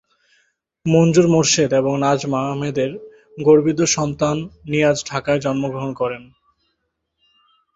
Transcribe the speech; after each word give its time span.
মঞ্জুর 0.85 1.27
মোর্শেদ 1.27 1.71
এবং 1.73 1.93
নাজমা 1.99 2.39
আহমেদের 2.43 2.91
গর্বিত 3.37 3.79
সন্তান 3.95 4.35
নিয়াজ 4.65 4.97
ঢাকায় 5.05 5.39
জন্মগ্রহণ 5.39 5.91
করেন। 5.93 6.23